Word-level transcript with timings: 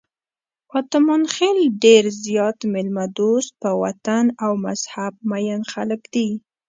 اتمانخېل 0.79 1.57
ډېر 1.83 2.03
زیات 2.25 2.57
میلمه 2.73 3.05
دوست، 3.17 3.51
په 3.61 3.69
وطن 3.83 4.25
او 4.43 4.51
مذهب 4.65 5.13
مېین 5.29 5.61
خلک 5.71 6.01
دي. 6.13 6.29